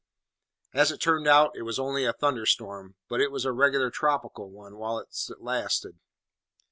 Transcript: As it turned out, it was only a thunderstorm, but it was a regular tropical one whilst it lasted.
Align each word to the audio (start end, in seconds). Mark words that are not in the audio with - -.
As 0.73 0.91
it 0.91 0.97
turned 0.97 1.27
out, 1.27 1.55
it 1.55 1.61
was 1.61 1.77
only 1.77 2.05
a 2.05 2.11
thunderstorm, 2.13 2.95
but 3.07 3.21
it 3.21 3.29
was 3.31 3.45
a 3.45 3.51
regular 3.51 3.91
tropical 3.91 4.49
one 4.49 4.77
whilst 4.77 5.29
it 5.29 5.41
lasted. 5.41 5.99